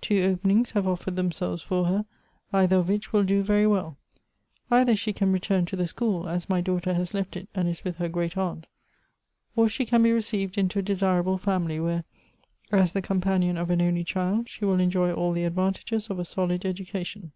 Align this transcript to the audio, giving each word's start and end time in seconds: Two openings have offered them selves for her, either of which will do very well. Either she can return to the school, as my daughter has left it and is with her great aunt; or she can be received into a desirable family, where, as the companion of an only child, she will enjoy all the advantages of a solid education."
Two 0.00 0.20
openings 0.22 0.72
have 0.72 0.88
offered 0.88 1.14
them 1.14 1.30
selves 1.30 1.62
for 1.62 1.84
her, 1.84 2.04
either 2.52 2.78
of 2.78 2.88
which 2.88 3.12
will 3.12 3.22
do 3.22 3.44
very 3.44 3.64
well. 3.64 3.96
Either 4.72 4.96
she 4.96 5.12
can 5.12 5.30
return 5.30 5.66
to 5.66 5.76
the 5.76 5.86
school, 5.86 6.28
as 6.28 6.48
my 6.48 6.60
daughter 6.60 6.94
has 6.94 7.14
left 7.14 7.36
it 7.36 7.48
and 7.54 7.68
is 7.68 7.84
with 7.84 7.98
her 7.98 8.08
great 8.08 8.36
aunt; 8.36 8.66
or 9.54 9.68
she 9.68 9.86
can 9.86 10.02
be 10.02 10.10
received 10.10 10.58
into 10.58 10.80
a 10.80 10.82
desirable 10.82 11.38
family, 11.38 11.78
where, 11.78 12.02
as 12.72 12.90
the 12.90 13.00
companion 13.00 13.56
of 13.56 13.70
an 13.70 13.80
only 13.80 14.02
child, 14.02 14.48
she 14.48 14.64
will 14.64 14.80
enjoy 14.80 15.12
all 15.12 15.30
the 15.32 15.44
advantages 15.44 16.10
of 16.10 16.18
a 16.18 16.24
solid 16.24 16.64
education." 16.66 17.30